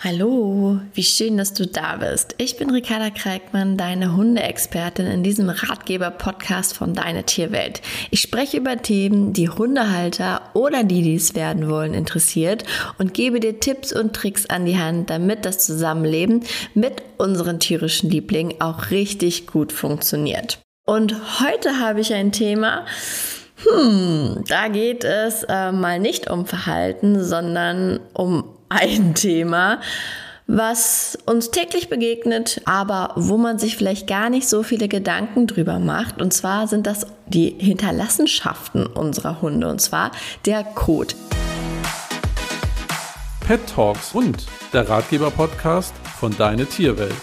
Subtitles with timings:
[0.00, 2.36] Hallo, wie schön, dass du da bist.
[2.38, 7.82] Ich bin Ricarda Kreikmann, deine Hundeexpertin in diesem Ratgeber-Podcast von Deine Tierwelt.
[8.12, 12.62] Ich spreche über Themen, die Hundehalter oder die, die es werden wollen, interessiert
[12.98, 16.44] und gebe dir Tipps und Tricks an die Hand, damit das Zusammenleben
[16.74, 20.60] mit unseren tierischen Lieblingen auch richtig gut funktioniert.
[20.86, 22.86] Und heute habe ich ein Thema,
[23.64, 29.80] hm, da geht es äh, mal nicht um Verhalten, sondern um ein Thema,
[30.46, 35.78] was uns täglich begegnet, aber wo man sich vielleicht gar nicht so viele Gedanken drüber
[35.78, 36.20] macht.
[36.20, 40.10] Und zwar sind das die Hinterlassenschaften unserer Hunde, und zwar
[40.46, 41.14] der Kot.
[43.46, 47.14] Pet Talks und der Ratgeber-Podcast von Deine Tierwelt.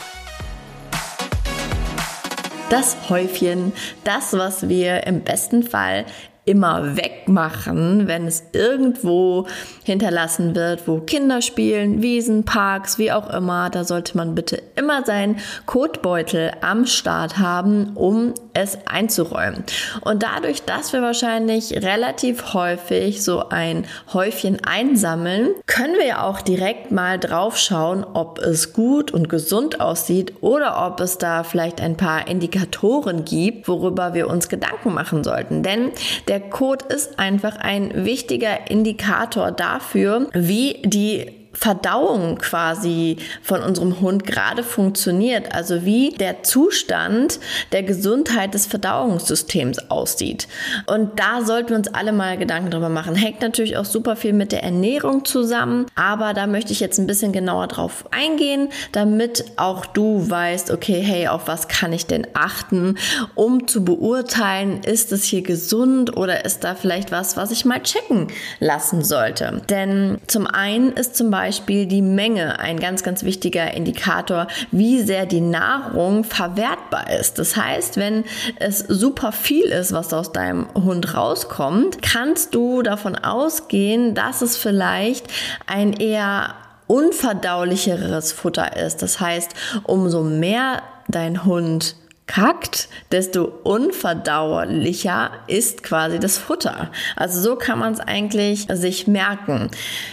[2.70, 3.74] Das Häufchen,
[4.04, 6.06] das, was wir im besten Fall
[6.46, 9.48] immer wegmachen, wenn es irgendwo
[9.84, 13.70] hinterlassen wird, wo Kinder spielen, Wiesen, Parks, wie auch immer.
[13.72, 19.64] Da sollte man bitte immer seinen Kotbeutel am Start haben, um es einzuräumen.
[20.02, 26.42] Und dadurch, dass wir wahrscheinlich relativ häufig so ein Häufchen einsammeln, können wir ja auch
[26.42, 31.82] direkt mal drauf schauen, ob es gut und gesund aussieht oder ob es da vielleicht
[31.82, 35.62] ein paar Indikatoren gibt, worüber wir uns Gedanken machen sollten.
[35.62, 35.92] Denn
[36.28, 44.26] der Code ist einfach ein wichtiger Indikator dafür, wie die Verdauung quasi von unserem Hund
[44.26, 47.40] gerade funktioniert, also wie der Zustand
[47.72, 50.48] der Gesundheit des Verdauungssystems aussieht.
[50.86, 53.16] Und da sollten wir uns alle mal Gedanken drüber machen.
[53.16, 57.08] Hängt natürlich auch super viel mit der Ernährung zusammen, aber da möchte ich jetzt ein
[57.08, 62.28] bisschen genauer drauf eingehen, damit auch du weißt, okay, hey, auf was kann ich denn
[62.34, 62.98] achten,
[63.34, 67.82] um zu beurteilen, ist es hier gesund oder ist da vielleicht was, was ich mal
[67.82, 68.28] checken
[68.60, 69.62] lassen sollte.
[69.70, 75.04] Denn zum einen ist zum Beispiel Beispiel die Menge ein ganz, ganz wichtiger Indikator, wie
[75.04, 77.38] sehr die Nahrung verwertbar ist.
[77.38, 78.24] Das heißt, wenn
[78.56, 84.58] es super viel ist, was aus deinem Hund rauskommt, kannst du davon ausgehen, dass es
[84.58, 85.28] vielleicht
[85.68, 86.56] ein eher
[86.88, 89.04] unverdaulicheres Futter ist.
[89.04, 89.52] Das heißt,
[89.84, 91.96] umso mehr dein Hund
[92.28, 96.92] kackt, desto unverdauerlicher ist quasi das Futter.
[97.16, 99.70] Also so kann man es eigentlich sich merken.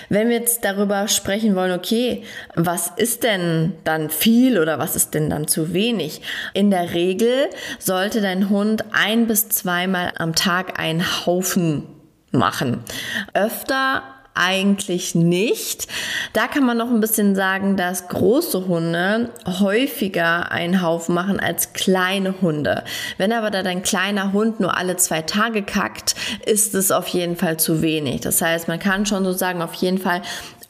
[0.09, 2.23] Wenn wir jetzt darüber sprechen wollen, okay,
[2.55, 6.21] was ist denn dann viel oder was ist denn dann zu wenig?
[6.53, 11.87] In der Regel sollte dein Hund ein bis zweimal am Tag einen Haufen
[12.31, 12.85] machen.
[13.33, 14.03] Öfter
[14.35, 15.89] eigentlich nicht.
[16.33, 21.73] Da kann man noch ein bisschen sagen, dass große Hunde häufiger einen Haufen machen als
[21.73, 22.85] kleine Hunde.
[23.19, 26.15] Wenn aber da dein kleiner Hund nur alle zwei Tage kackt,
[26.47, 28.21] ist es auf jeden Fall zu wenig.
[28.23, 30.23] Das heißt, man kann schon so sagen, auf jeden Fall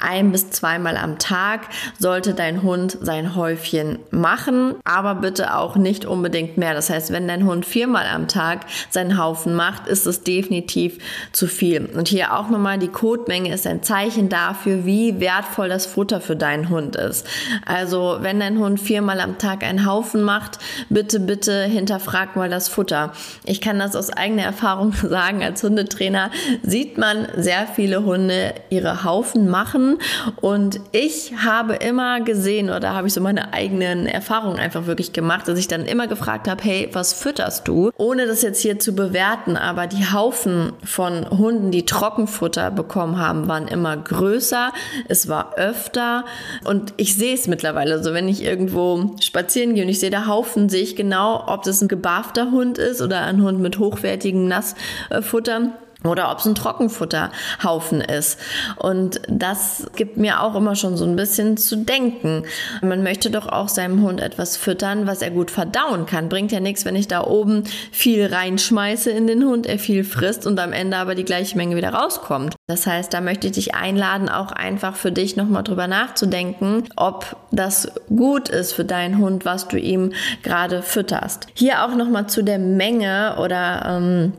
[0.02, 1.68] ein bis zweimal am Tag
[1.98, 6.74] sollte dein Hund sein Häufchen machen, aber bitte auch nicht unbedingt mehr.
[6.74, 10.98] Das heißt, wenn dein Hund viermal am Tag seinen Haufen macht, ist es definitiv
[11.32, 11.86] zu viel.
[11.86, 16.36] Und hier auch nochmal, die Kotmenge ist ein Zeichen dafür, wie wertvoll das Futter für
[16.36, 17.26] deinen Hund ist.
[17.64, 20.58] Also, wenn dein Hund viermal am Tag einen Haufen macht,
[20.88, 23.12] bitte, bitte hinterfrag mal das Futter.
[23.44, 26.30] Ich kann das aus eigener Erfahrung sagen, als Hundetrainer
[26.62, 29.91] sieht man sehr viele Hunde ihre Haufen machen
[30.40, 35.48] und ich habe immer gesehen oder habe ich so meine eigenen Erfahrungen einfach wirklich gemacht,
[35.48, 37.90] dass ich dann immer gefragt habe, hey, was fütterst du?
[37.96, 43.48] Ohne das jetzt hier zu bewerten, aber die Haufen von Hunden, die Trockenfutter bekommen haben,
[43.48, 44.72] waren immer größer.
[45.08, 46.24] Es war öfter
[46.64, 48.02] und ich sehe es mittlerweile.
[48.02, 51.62] So, wenn ich irgendwo spazieren gehe und ich sehe da Haufen, sehe ich genau, ob
[51.62, 55.72] das ein gebarfter Hund ist oder ein Hund mit hochwertigem Nassfutter
[56.04, 58.38] oder ob es ein Trockenfutterhaufen ist.
[58.76, 62.44] Und das gibt mir auch immer schon so ein bisschen zu denken.
[62.80, 66.28] Man möchte doch auch seinem Hund etwas füttern, was er gut verdauen kann.
[66.28, 70.46] Bringt ja nichts, wenn ich da oben viel reinschmeiße in den Hund, er viel frisst
[70.46, 72.54] und am Ende aber die gleiche Menge wieder rauskommt.
[72.66, 77.36] Das heißt, da möchte ich dich einladen, auch einfach für dich nochmal drüber nachzudenken, ob
[77.50, 80.12] das gut ist für deinen Hund, was du ihm
[80.42, 81.46] gerade fütterst.
[81.54, 84.32] Hier auch nochmal zu der Menge oder ähm,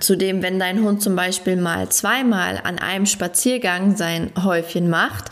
[0.00, 5.30] Zudem, wenn dein Hund zum Beispiel mal zweimal an einem Spaziergang sein Häufchen macht,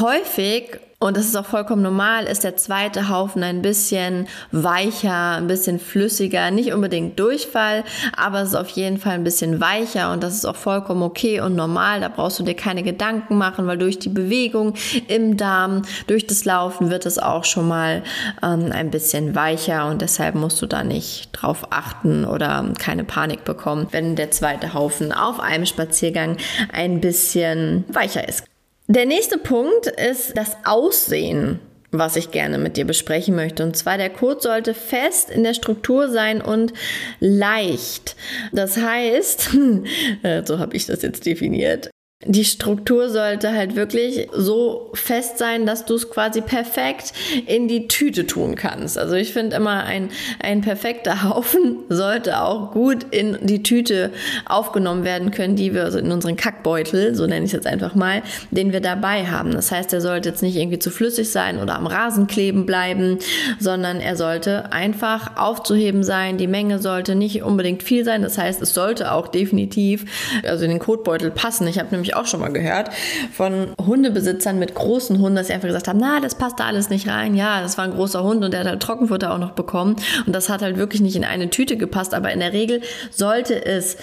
[0.00, 5.46] häufig und das ist auch vollkommen normal, ist der zweite Haufen ein bisschen weicher, ein
[5.46, 7.84] bisschen flüssiger, nicht unbedingt Durchfall,
[8.16, 11.40] aber es ist auf jeden Fall ein bisschen weicher und das ist auch vollkommen okay
[11.40, 12.00] und normal.
[12.00, 14.74] Da brauchst du dir keine Gedanken machen, weil durch die Bewegung
[15.06, 18.02] im Darm, durch das Laufen wird es auch schon mal
[18.42, 23.44] ähm, ein bisschen weicher und deshalb musst du da nicht drauf achten oder keine Panik
[23.44, 26.38] bekommen, wenn der zweite Haufen auf einem Spaziergang
[26.72, 28.42] ein bisschen weicher ist.
[28.88, 33.62] Der nächste Punkt ist das Aussehen was ich gerne mit dir besprechen möchte.
[33.64, 36.72] Und zwar, der Code sollte fest in der Struktur sein und
[37.20, 38.16] leicht.
[38.52, 39.50] Das heißt,
[40.22, 41.90] äh, so habe ich das jetzt definiert,
[42.28, 47.12] die Struktur sollte halt wirklich so fest sein, dass du es quasi perfekt
[47.46, 48.98] in die Tüte tun kannst.
[48.98, 50.10] Also ich finde immer, ein,
[50.40, 54.12] ein perfekter Haufen sollte auch gut in die Tüte
[54.44, 57.94] aufgenommen werden können, die wir also in unseren Kackbeutel, so nenne ich es jetzt einfach
[57.94, 59.52] mal, den wir dabei haben.
[59.52, 63.18] Das heißt, er sollte jetzt nicht irgendwie zu flüssig sein oder am Rasen kleben bleiben,
[63.58, 66.36] sondern er sollte einfach aufzuheben sein.
[66.36, 68.20] Die Menge sollte nicht unbedingt viel sein.
[68.20, 70.04] Das heißt, es sollte auch definitiv
[70.46, 71.66] also in den Kotbeutel passen.
[71.66, 72.90] Ich habe nämlich ich auch schon mal gehört,
[73.32, 76.90] von Hundebesitzern mit großen Hunden, dass sie einfach gesagt haben, na, das passt da alles
[76.90, 77.34] nicht rein.
[77.34, 79.96] Ja, das war ein großer Hund und der hat halt Trockenfutter auch noch bekommen.
[80.26, 82.14] Und das hat halt wirklich nicht in eine Tüte gepasst.
[82.14, 82.80] Aber in der Regel
[83.10, 83.96] sollte es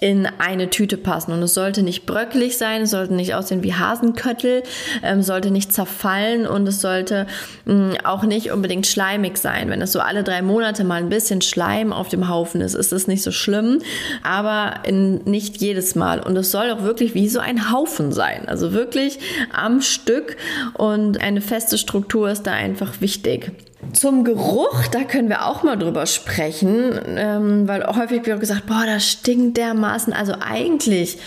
[0.00, 1.32] in eine Tüte passen.
[1.32, 4.62] Und es sollte nicht bröckelig sein, es sollte nicht aussehen wie Hasenköttel,
[5.02, 7.26] ähm, sollte nicht zerfallen und es sollte
[7.64, 9.70] mh, mm, auch nicht unbedingt schleimig sein.
[9.70, 12.92] Wenn es so alle drei Monate mal ein bisschen Schleim auf dem Haufen ist, ist
[12.92, 13.80] es nicht so schlimm,
[14.22, 16.20] aber in, nicht jedes Mal.
[16.20, 18.48] Und es soll auch wirklich wie so ein Haufen sein.
[18.48, 19.18] Also wirklich
[19.52, 20.36] am Stück
[20.74, 23.52] und eine feste Struktur ist da einfach wichtig.
[23.92, 28.84] Zum Geruch, da können wir auch mal drüber sprechen, ähm, weil häufig wird gesagt, boah,
[28.86, 30.12] das stinkt dermaßen.
[30.12, 31.18] Also eigentlich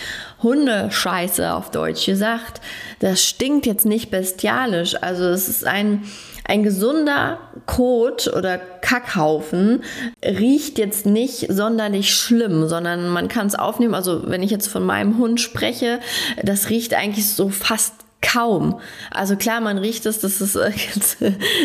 [0.42, 2.60] Hundescheiße auf Deutsch gesagt,
[2.98, 5.00] das stinkt jetzt nicht bestialisch.
[5.00, 6.02] Also es ist ein
[6.48, 9.84] ein gesunder Kot oder Kackhaufen
[10.24, 13.94] riecht jetzt nicht sonderlich schlimm, sondern man kann es aufnehmen.
[13.94, 16.00] Also wenn ich jetzt von meinem Hund spreche,
[16.42, 18.80] das riecht eigentlich so fast Kaum.
[19.12, 20.54] Also klar, man riecht es, dass es
[20.94, 21.18] jetzt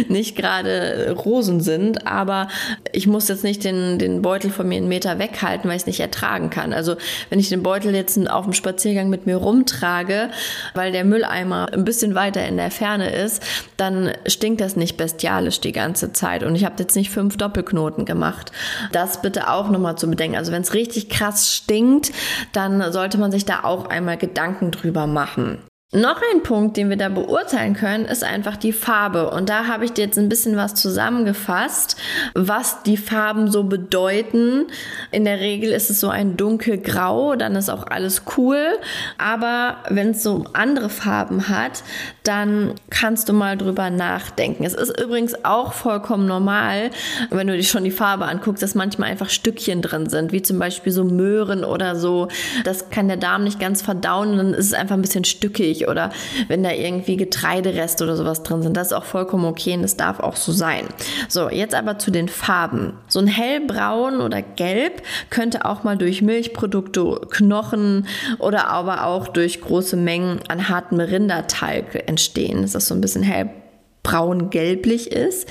[0.07, 2.47] nicht gerade Rosen sind, aber
[2.91, 5.88] ich muss jetzt nicht den, den Beutel von mir einen Meter weghalten, weil ich es
[5.88, 6.71] nicht ertragen kann.
[6.71, 6.95] Also
[7.29, 10.29] wenn ich den Beutel jetzt auf dem Spaziergang mit mir rumtrage,
[10.75, 13.41] weil der Mülleimer ein bisschen weiter in der Ferne ist,
[13.77, 16.44] dann stinkt das nicht bestialisch die ganze Zeit.
[16.44, 18.51] Und ich habe jetzt nicht fünf Doppelknoten gemacht.
[18.91, 20.38] Das bitte auch nochmal zu bedenken.
[20.38, 22.11] Also wenn es richtig krass stinkt,
[22.51, 25.57] dann sollte man sich da auch einmal Gedanken drüber machen.
[25.95, 29.29] Noch ein Punkt, den wir da beurteilen können, ist einfach die Farbe.
[29.29, 31.97] Und da habe ich dir jetzt ein bisschen was zusammengefasst,
[32.33, 34.65] was die Farben so bedeuten.
[35.11, 38.79] In der Regel ist es so ein dunkelgrau, dann ist auch alles cool.
[39.19, 41.83] Aber wenn es so andere Farben hat,
[42.23, 44.63] dann kannst du mal drüber nachdenken.
[44.63, 46.89] Es ist übrigens auch vollkommen normal,
[47.29, 50.57] wenn du dir schon die Farbe anguckst, dass manchmal einfach Stückchen drin sind, wie zum
[50.57, 52.29] Beispiel so Möhren oder so.
[52.63, 56.12] Das kann der Darm nicht ganz verdauen, dann ist es einfach ein bisschen stückig oder
[56.47, 58.77] wenn da irgendwie Getreidereste oder sowas drin sind.
[58.77, 60.85] Das ist auch vollkommen okay und das darf auch so sein.
[61.30, 62.94] So, jetzt aber zu den Farben.
[63.07, 68.07] So ein hellbraun oder gelb könnte auch mal durch Milchprodukte, Knochen
[68.39, 73.24] oder aber auch durch große Mengen an hartem Rindertalg entstehen, dass das so ein bisschen
[73.24, 75.47] hellbraun-gelblich ist.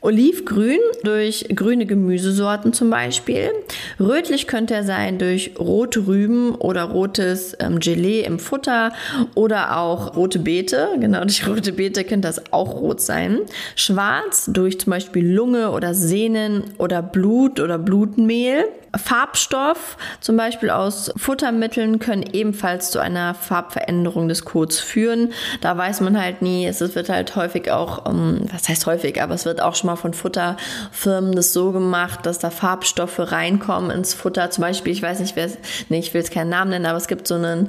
[0.00, 3.50] Olivgrün durch grüne Gemüsesorten zum Beispiel.
[3.98, 8.92] Rötlich könnte er sein durch rote Rüben oder rotes ähm, Gelee im Futter
[9.34, 10.88] oder auch rote Beete.
[11.00, 13.40] Genau, durch rote Beete könnte das auch rot sein.
[13.76, 18.64] Schwarz durch zum Beispiel Lunge oder Sehnen oder Blut oder Blutmehl.
[18.96, 25.32] Farbstoff, zum Beispiel aus Futtermitteln, können ebenfalls zu einer Farbveränderung des Kots führen.
[25.60, 29.34] Da weiß man halt nie, es wird halt häufig auch, ähm, was heißt häufig, aber
[29.34, 34.14] es wird auch schon mal von Futterfirmen das so gemacht, dass da Farbstoffe reinkommen ins
[34.14, 34.50] Futter.
[34.50, 35.48] Zum Beispiel, ich weiß nicht, wer
[35.88, 37.68] nee, ich will jetzt keinen Namen nennen, aber es gibt so einen,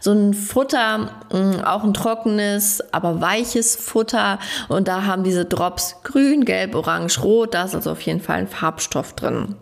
[0.00, 5.96] so ein Futter, mm, auch ein trockenes, aber weiches Futter und da haben diese Drops
[6.04, 9.56] grün, gelb, orange, rot, da ist also auf jeden Fall ein Farbstoff drin.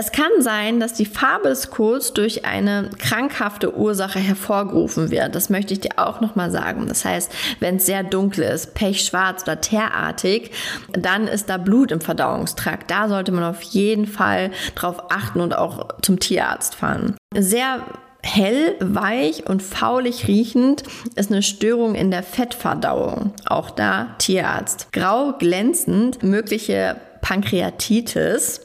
[0.00, 5.34] Es kann sein, dass die Farbe des Codes durch eine krankhafte Ursache hervorgerufen wird.
[5.34, 6.86] Das möchte ich dir auch nochmal sagen.
[6.86, 10.52] Das heißt, wenn es sehr dunkel ist, pechschwarz oder teerartig,
[10.92, 12.88] dann ist da Blut im Verdauungstrakt.
[12.88, 17.16] Da sollte man auf jeden Fall drauf achten und auch zum Tierarzt fahren.
[17.34, 17.82] Sehr
[18.20, 20.82] Hell, weich und faulig riechend
[21.14, 23.32] ist eine Störung in der Fettverdauung.
[23.46, 24.92] Auch da Tierarzt.
[24.92, 28.60] Grau glänzend, mögliche Pankreatitis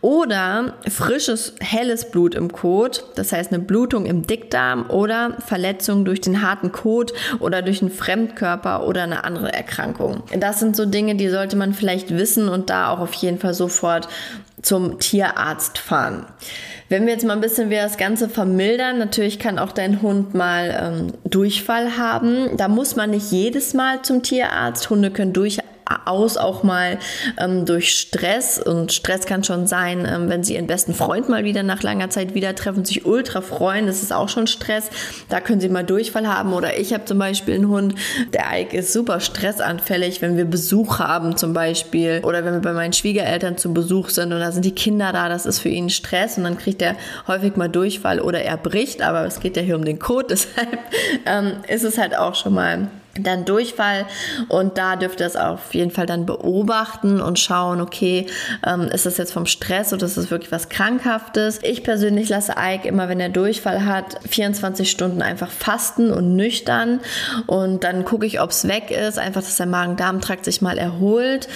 [0.00, 6.20] oder frisches, helles Blut im Kot, das heißt eine Blutung im Dickdarm oder Verletzung durch
[6.20, 10.22] den harten Kot oder durch einen Fremdkörper oder eine andere Erkrankung.
[10.38, 13.54] Das sind so Dinge, die sollte man vielleicht wissen und da auch auf jeden Fall
[13.54, 14.08] sofort
[14.62, 16.26] zum Tierarzt fahren.
[16.88, 20.34] Wenn wir jetzt mal ein bisschen wie das Ganze vermildern, natürlich kann auch dein Hund
[20.34, 22.56] mal ähm, Durchfall haben.
[22.58, 24.90] Da muss man nicht jedes Mal zum Tierarzt.
[24.90, 25.58] Hunde können durch
[26.06, 26.98] aus, auch mal
[27.38, 28.58] ähm, durch Stress.
[28.58, 32.10] Und Stress kann schon sein, ähm, wenn sie ihren besten Freund mal wieder nach langer
[32.10, 33.86] Zeit wieder treffen, sich ultra freuen.
[33.86, 34.90] Das ist auch schon Stress.
[35.28, 36.52] Da können sie mal Durchfall haben.
[36.52, 37.94] Oder ich habe zum Beispiel einen Hund,
[38.32, 42.20] der Ike ist super stressanfällig, wenn wir Besuch haben zum Beispiel.
[42.24, 45.28] Oder wenn wir bei meinen Schwiegereltern zu Besuch sind und da sind die Kinder da,
[45.28, 46.38] das ist für ihn Stress.
[46.38, 46.96] Und dann kriegt er
[47.26, 49.02] häufig mal Durchfall oder er bricht.
[49.02, 50.78] Aber es geht ja hier um den Code, deshalb
[51.26, 52.88] ähm, ist es halt auch schon mal
[53.20, 54.06] dann Durchfall
[54.48, 58.26] und da dürft ihr es auf jeden Fall dann beobachten und schauen, okay,
[58.66, 61.60] ähm, ist das jetzt vom Stress oder ist das wirklich was Krankhaftes?
[61.62, 67.00] Ich persönlich lasse Ike immer, wenn er Durchfall hat, 24 Stunden einfach fasten und nüchtern
[67.46, 71.48] und dann gucke ich, ob es weg ist, einfach, dass der Magen-Darm-Trakt sich mal erholt.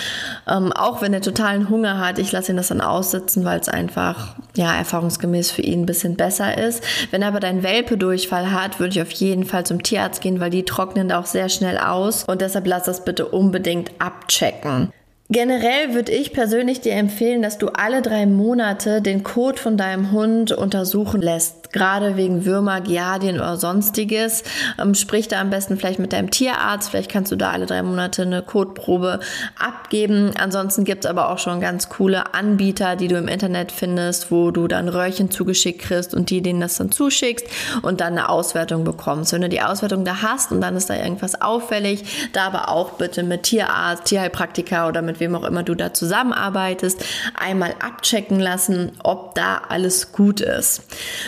[0.46, 3.70] Ähm, auch wenn er totalen Hunger hat, ich lasse ihn das dann aussitzen, weil es
[3.70, 6.84] einfach, ja, erfahrungsgemäß für ihn ein bisschen besser ist.
[7.10, 10.50] Wenn aber dein Welpe Durchfall hat, würde ich auf jeden Fall zum Tierarzt gehen, weil
[10.50, 14.92] die trocknen da auch sehr sehr schnell aus und deshalb lass das bitte unbedingt abchecken.
[15.28, 20.12] Generell würde ich persönlich dir empfehlen, dass du alle drei Monate den Kot von deinem
[20.12, 21.72] Hund untersuchen lässt.
[21.72, 24.44] Gerade wegen Würmer, Giardien oder sonstiges.
[24.80, 26.90] Ähm, sprich da am besten vielleicht mit deinem Tierarzt.
[26.90, 29.18] Vielleicht kannst du da alle drei Monate eine Kotprobe
[29.58, 30.30] abgeben.
[30.38, 34.52] Ansonsten gibt es aber auch schon ganz coole Anbieter, die du im Internet findest, wo
[34.52, 37.46] du dann Röhrchen zugeschickt kriegst und die denen das dann zuschickst
[37.82, 39.32] und dann eine Auswertung bekommst.
[39.32, 42.92] Wenn du die Auswertung da hast und dann ist da irgendwas auffällig, da aber auch
[42.92, 47.04] bitte mit Tierarzt, Tierheilpraktiker oder mit mit wem auch immer du da zusammenarbeitest,
[47.34, 50.82] einmal abchecken lassen, ob da alles gut ist.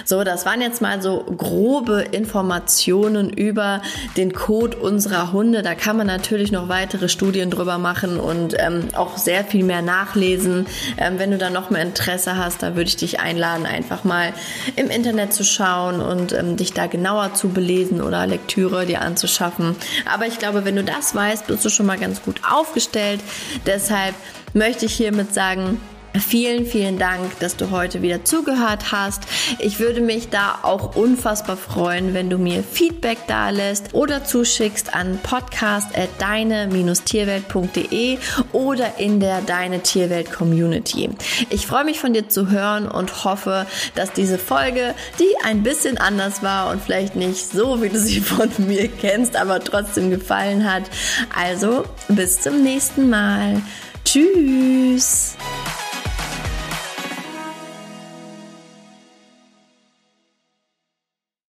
[0.04, 3.82] So, das waren jetzt mal so grobe Informationen über
[4.16, 5.62] den Code unserer Hunde.
[5.62, 9.82] Da kann man natürlich noch weitere Studien drüber machen und ähm, auch sehr viel mehr
[9.82, 10.66] nachlesen.
[10.98, 14.32] Ähm, wenn du da noch mehr Interesse hast, da würde ich dich einladen, einfach mal
[14.76, 19.76] im Internet zu schauen und ähm, dich da genauer zu belesen oder Lektüre dir anzuschaffen.
[20.12, 23.20] Aber ich glaube, wenn du das weißt, bist du schon mal ganz gut aufgestellt.
[23.66, 24.16] Der Deshalb
[24.54, 25.80] möchte ich hiermit sagen,
[26.20, 29.22] Vielen, vielen Dank, dass du heute wieder zugehört hast.
[29.58, 34.94] Ich würde mich da auch unfassbar freuen, wenn du mir Feedback da lässt oder zuschickst
[34.94, 38.18] an podcast.deine-tierwelt.de
[38.52, 41.10] oder in der Deine Tierwelt Community.
[41.50, 45.98] Ich freue mich von dir zu hören und hoffe, dass diese Folge, die ein bisschen
[45.98, 50.70] anders war und vielleicht nicht so, wie du sie von mir kennst, aber trotzdem gefallen
[50.70, 50.84] hat.
[51.34, 53.62] Also, bis zum nächsten Mal.
[54.04, 55.36] Tschüss.